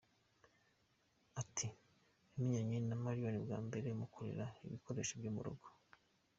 [1.41, 1.67] Ati
[2.33, 5.67] “Namenyanye na Marion bwa mbere mukorera ibikoresho byo mu rugo.